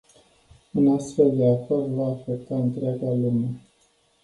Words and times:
Un 0.73 0.87
astfel 0.93 1.35
de 1.37 1.49
acord 1.49 1.87
va 1.93 2.07
afecta 2.11 2.55
întreaga 2.55 3.09
lume. 3.13 3.49